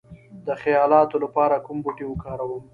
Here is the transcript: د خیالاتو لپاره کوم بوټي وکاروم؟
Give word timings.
د 0.47 0.47
خیالاتو 0.61 1.15
لپاره 1.23 1.63
کوم 1.65 1.77
بوټي 1.83 2.05
وکاروم؟ 2.07 2.63